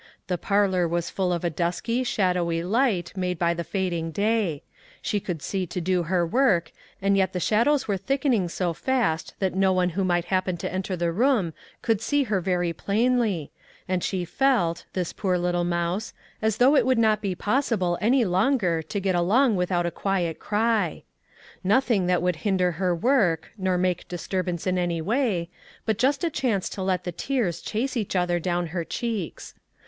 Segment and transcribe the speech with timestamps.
[0.25, 4.63] The parlor was full of a dusky, shadowy light made by the fading day;
[4.99, 6.71] she could see to do her work,
[7.03, 10.73] and yet the shadows were thickening so fast that no one who might happen to
[10.73, 11.53] enter the room
[11.83, 13.51] could see her very plainly,
[13.87, 18.25] and she felt, this poor little mouse, as though it would not be possible any
[18.25, 21.03] longer to get along without a quiet cry.
[21.63, 25.51] Nothing that would hinder her work, nor make disturbance in any way,
[25.85, 29.53] but just a chance to let the tears chase each other down her cheeks.